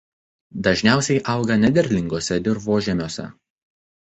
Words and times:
Dažniausiai 0.67 1.17
auga 1.33 1.57
nederlinguose 1.65 2.39
dirvožemiuose. 2.49 3.29